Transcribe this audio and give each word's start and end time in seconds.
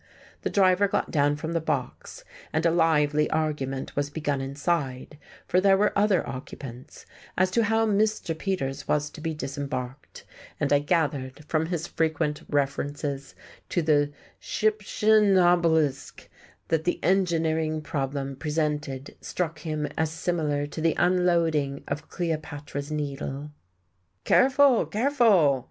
The 0.41 0.49
driver 0.49 0.87
got 0.87 1.11
down 1.11 1.35
from 1.35 1.53
the 1.53 1.61
box, 1.61 2.23
and 2.51 2.65
a 2.65 2.71
lively 2.71 3.29
argument 3.29 3.95
was 3.95 4.09
begun 4.09 4.41
inside 4.41 5.19
for 5.47 5.61
there 5.61 5.77
were 5.77 5.95
other 5.95 6.27
occupants 6.27 7.05
as 7.37 7.51
to 7.51 7.65
how 7.65 7.85
Mr. 7.85 8.35
Peters 8.35 8.87
was 8.87 9.11
to 9.11 9.21
be 9.21 9.35
disembarked; 9.35 10.23
and 10.59 10.73
I 10.73 10.79
gathered 10.79 11.45
from 11.47 11.67
his 11.67 11.85
frequent 11.85 12.41
references 12.49 13.35
to 13.69 13.83
the 13.83 14.11
"Shgyptian 14.41 15.37
obelisk" 15.39 16.27
that 16.69 16.83
the 16.83 16.99
engineering 17.03 17.79
problem 17.83 18.37
presented 18.37 19.15
struck 19.21 19.59
him 19.59 19.85
as 19.99 20.09
similar 20.09 20.65
to 20.65 20.81
the 20.81 20.95
unloading 20.97 21.83
of 21.87 22.09
Cleopatra's 22.09 22.91
Needle. 22.91 23.51
"Careful, 24.23 24.87
careful!" 24.87 25.59